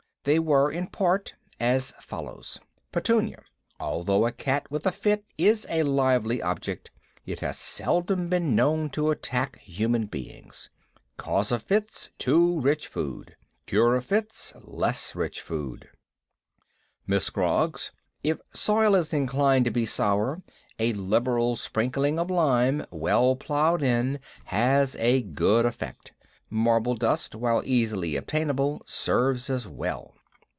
They 0.23 0.37
were, 0.37 0.69
in 0.71 0.85
part, 0.85 1.33
as 1.59 1.93
follows: 1.99 2.59
PETUNIA: 2.91 3.41
Although 3.79 4.27
a 4.27 4.31
cat 4.31 4.69
with 4.69 4.85
a 4.85 4.91
fit 4.91 5.25
is 5.35 5.65
a 5.67 5.81
lively 5.81 6.43
object, 6.43 6.91
it 7.25 7.39
has 7.39 7.57
seldom 7.57 8.29
been 8.29 8.53
known 8.53 8.91
to 8.91 9.09
attack 9.09 9.57
human 9.57 10.05
beings. 10.05 10.69
Cause 11.17 11.51
of 11.51 11.63
fits 11.63 12.11
too 12.19 12.61
rich 12.61 12.85
food. 12.87 13.35
Cure 13.65 13.95
of 13.95 14.05
fits 14.05 14.53
less 14.61 15.15
rich 15.15 15.41
food. 15.41 15.89
MISS 17.07 17.25
SCROGGS: 17.25 17.89
If 18.23 18.41
soil 18.53 18.93
is 18.93 19.13
inclined 19.13 19.65
to 19.65 19.71
be 19.71 19.87
sour, 19.87 20.43
a 20.77 20.93
liberal 20.93 21.55
sprinkling 21.55 22.19
of 22.19 22.29
lime, 22.29 22.85
well 22.91 23.35
ploughed 23.35 23.81
in, 23.81 24.19
has 24.45 24.95
a 24.97 25.23
good 25.23 25.65
effect. 25.65 26.11
Marble 26.53 26.95
dust, 26.95 27.33
where 27.33 27.61
easily 27.63 28.17
obtainable, 28.17 28.81
serves 28.85 29.49
as 29.49 29.65
well. 29.65 30.15